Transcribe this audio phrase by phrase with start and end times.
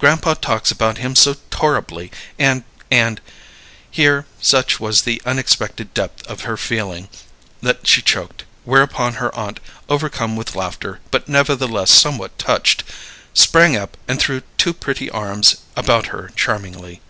[0.00, 3.20] Grandpa talks about him so torrably and and"
[3.92, 7.08] Here, such was the unexpected depth of her feeling
[7.62, 12.82] that she choked, whereupon her aunt, overcome with laughter, but nevertheless somewhat touched,
[13.32, 17.00] sprang up and threw two pretty arms about her charmingly.